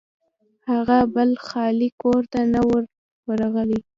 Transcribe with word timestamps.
هغه 0.69 0.97
بل 1.15 1.29
خالي 1.47 1.89
کور 2.01 2.21
ته 2.31 2.39
نه 2.53 2.61
و 2.67 2.69
ورغلی. 3.27 3.79